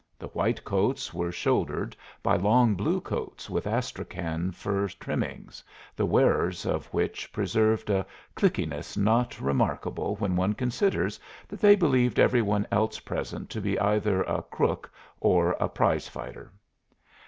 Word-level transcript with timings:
The 0.17 0.29
white 0.29 0.63
coats 0.63 1.13
were 1.13 1.31
shouldered 1.31 1.95
by 2.23 2.35
long 2.35 2.73
blue 2.73 2.99
coats 3.01 3.51
with 3.51 3.67
astrakhan 3.67 4.51
fur 4.51 4.87
trimmings, 4.87 5.63
the 5.95 6.07
wearers 6.07 6.65
of 6.65 6.87
which 6.87 7.31
preserved 7.31 7.87
a 7.91 8.03
cliqueness 8.35 8.97
not 8.97 9.39
remarkable 9.39 10.15
when 10.15 10.35
one 10.35 10.53
considers 10.53 11.19
that 11.47 11.59
they 11.61 11.75
believed 11.75 12.17
every 12.19 12.41
one 12.41 12.65
else 12.71 12.97
present 12.99 13.51
to 13.51 13.61
be 13.61 13.79
either 13.79 14.23
a 14.23 14.41
crook 14.41 14.91
or 15.19 15.51
a 15.59 15.69
prize 15.69 16.07
fighter. 16.07 16.51